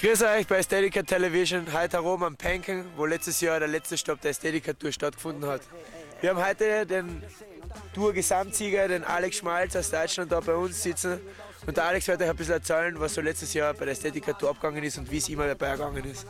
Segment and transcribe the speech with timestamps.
[0.00, 4.20] Grüß euch bei Aesthetica Television, heute herum am Penken, wo letztes Jahr der letzte Stopp
[4.20, 5.62] der Aesthetica Tour stattgefunden hat.
[6.20, 7.20] Wir haben heute den
[7.94, 11.18] Tour-Gesamtsieger, den Alex Schmalz aus Deutschland, da bei uns sitzen.
[11.66, 14.34] Und der Alex wird euch ein bisschen erzählen, was so letztes Jahr bei der Aesthetica
[14.34, 16.28] Tour abgegangen ist und wie es immer dabei gegangen ist.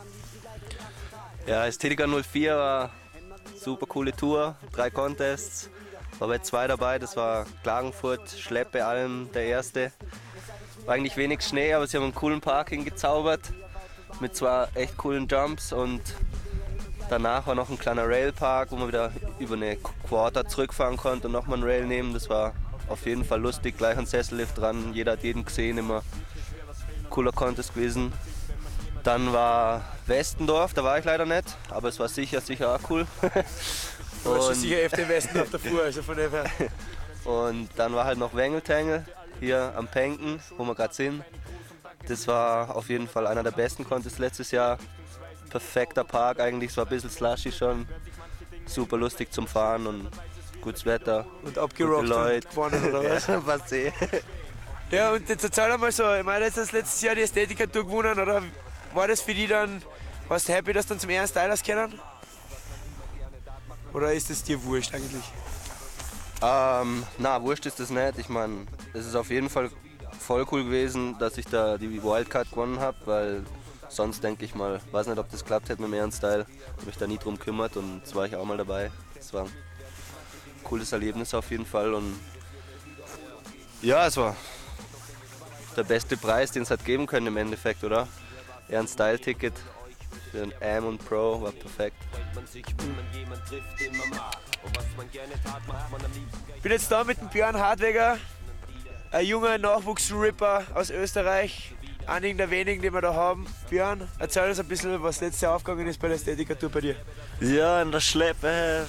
[1.45, 5.69] Ja, Aesthetica 04 war eine super coole Tour, drei Contests,
[6.17, 9.91] war bei zwei dabei, das war Klagenfurt, Schleppe, Alm, der erste.
[10.89, 13.53] War eigentlich wenig Schnee, aber sie haben einen coolen Park hingezaubert
[14.21, 16.01] mit zwei echt coolen Jumps und
[17.11, 19.77] danach war noch ein kleiner Railpark, wo man wieder über eine
[20.07, 22.15] Quarter zurückfahren konnte und nochmal einen Rail nehmen.
[22.15, 22.55] Das war
[22.87, 26.01] auf jeden Fall lustig, gleich ein Sessellift dran, jeder hat jeden gesehen, immer
[27.11, 28.11] cooler Contest gewesen.
[29.03, 33.05] Dann war Westendorf, da war ich leider nicht, aber es war sicher, sicher auch cool.
[34.23, 36.45] Du warst schon sicher öfter im Westen auf der Fuhr, also von dem her.
[37.25, 39.05] Und dann war halt noch Wengeltangel
[39.39, 41.23] hier am Penken, wo wir gerade sind.
[42.07, 44.77] Das war auf jeden Fall einer der besten Contests letztes Jahr.
[45.49, 47.87] Perfekter Park eigentlich, es war ein bisschen slushy schon.
[48.65, 50.09] Super lustig zum Fahren und
[50.61, 51.25] gutes Wetter.
[51.43, 52.47] Und abgerockt Leute.
[52.47, 53.27] und gewonnen oder was?
[53.27, 53.91] Ja, was eh.
[54.91, 57.85] Ja, und jetzt erzähl mal so, ich meine, jetzt hast letztes Jahr die Ästhetiker Tour
[57.85, 58.41] gewonnen, oder
[58.93, 59.81] war das für die dann,
[60.27, 61.99] warst du happy, dass du dann zum ersten Teil kennen?
[63.93, 65.23] Oder ist es dir wurscht eigentlich?
[66.41, 68.17] Ähm, na, wurscht ist das nicht.
[68.17, 69.69] Ich meine, es ist auf jeden Fall
[70.17, 73.43] voll cool gewesen, dass ich da die Wildcard gewonnen habe, weil
[73.89, 76.45] sonst denke ich mal, weiß nicht, ob das klappt hätte mit dem Ehrenstyle.
[76.73, 78.91] Habe mich da nie drum gekümmert und jetzt war ich auch mal dabei.
[79.19, 79.51] Es war ein
[80.63, 82.17] cooles Erlebnis auf jeden Fall und
[83.81, 84.35] ja, es war
[85.75, 88.07] der beste Preis, den es hat geben können im Endeffekt, oder?
[88.69, 89.53] Ehrenstyle-Ticket
[90.31, 91.97] für ein Am und Pro war perfekt.
[96.55, 98.17] Ich bin jetzt da mit dem Björn Hartweger,
[99.11, 101.73] ein junger Nachwuchsripper aus Österreich,
[102.05, 103.47] einigen der wenigen, die wir da haben.
[103.69, 106.81] Björn, erzähl uns ein bisschen, was letztes Jahr aufgegangen ist bei der Ästhetiker Tour bei
[106.81, 106.95] dir.
[107.39, 108.87] Ja, in der Schleppe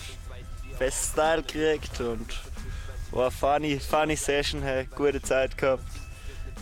[0.78, 2.40] best Style gekriegt und
[3.12, 5.84] war eine funny, funny Session, hey, gute Zeit gehabt,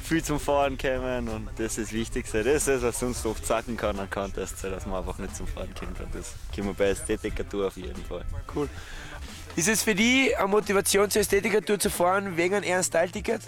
[0.09, 2.43] viel zum Fahren gekommen und das ist das Wichtigste.
[2.43, 5.47] Das ist das, was sonst oft sagen kann an Contests, dass man einfach nicht zum
[5.47, 8.25] Fahren kommt und das können wir bei Ästhetiker Tour auf jeden Fall.
[8.55, 8.69] Cool.
[9.57, 13.43] Ist es für die eine Motivation zur Ästhetiker Tour zu fahren wegen einem eher Style-Ticket?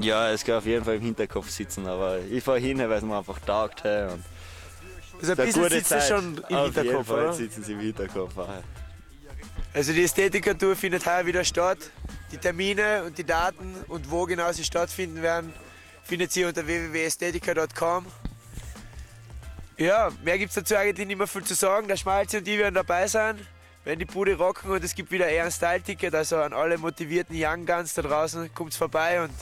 [0.00, 3.02] Ja, es kann auf jeden Fall im Hinterkopf sitzen, aber ich fahre hin, weil es
[3.02, 3.84] mir einfach taugt.
[3.84, 4.22] Hey, und
[5.20, 6.08] Also ein bisschen es Zeit.
[6.08, 7.32] schon im auf jeden Hinterkopf, Fall oder?
[7.34, 8.38] sitzen sie im Hinterkopf.
[8.38, 8.48] auch.
[9.74, 11.78] Also die Ästhetiker Tour findet heuer wieder statt.
[12.32, 15.52] Die Termine und die Daten und wo genau sie stattfinden werden,
[16.02, 18.06] findet ihr unter www.ästhetica.com.
[19.76, 21.88] Ja, mehr gibt es dazu eigentlich nicht mehr viel zu sagen.
[21.88, 23.46] Der Schmalzi und die werden dabei sein,
[23.84, 26.14] werden die Bude rocken und es gibt wieder eher ein Style-Ticket.
[26.14, 29.32] Also an alle motivierten Young Guns da draußen, kommt vorbei und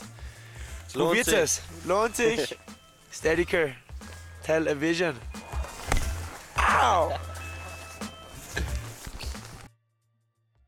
[0.93, 1.35] lohnt probiert sich.
[1.35, 1.61] es.
[1.85, 2.57] Lohnt sich.
[3.11, 3.69] Ästhetiker
[4.43, 5.15] Television.
[6.55, 7.13] Au!